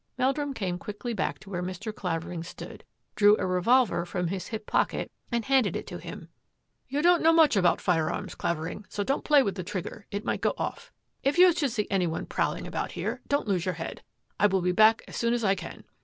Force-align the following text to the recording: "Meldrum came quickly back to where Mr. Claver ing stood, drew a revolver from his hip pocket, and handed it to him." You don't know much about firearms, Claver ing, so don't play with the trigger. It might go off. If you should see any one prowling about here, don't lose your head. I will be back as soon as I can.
"Meldrum 0.17 0.55
came 0.55 0.79
quickly 0.79 1.13
back 1.13 1.37
to 1.37 1.51
where 1.51 1.61
Mr. 1.61 1.93
Claver 1.93 2.31
ing 2.31 2.41
stood, 2.41 2.83
drew 3.15 3.37
a 3.37 3.45
revolver 3.45 4.03
from 4.03 4.29
his 4.29 4.47
hip 4.47 4.65
pocket, 4.65 5.11
and 5.31 5.45
handed 5.45 5.75
it 5.75 5.85
to 5.85 5.99
him." 5.99 6.27
You 6.89 7.03
don't 7.03 7.21
know 7.21 7.31
much 7.31 7.55
about 7.55 7.79
firearms, 7.79 8.33
Claver 8.33 8.67
ing, 8.67 8.85
so 8.89 9.03
don't 9.03 9.23
play 9.23 9.43
with 9.43 9.53
the 9.53 9.63
trigger. 9.63 10.07
It 10.09 10.25
might 10.25 10.41
go 10.41 10.55
off. 10.57 10.91
If 11.21 11.37
you 11.37 11.53
should 11.53 11.69
see 11.69 11.85
any 11.91 12.07
one 12.07 12.25
prowling 12.25 12.65
about 12.65 12.93
here, 12.93 13.21
don't 13.27 13.47
lose 13.47 13.63
your 13.63 13.75
head. 13.75 14.01
I 14.39 14.47
will 14.47 14.61
be 14.63 14.71
back 14.71 15.03
as 15.07 15.17
soon 15.17 15.35
as 15.35 15.43
I 15.43 15.53
can. 15.53 15.83